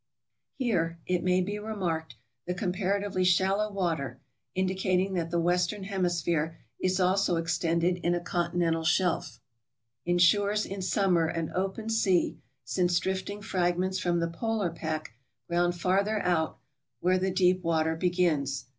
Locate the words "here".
0.55-0.97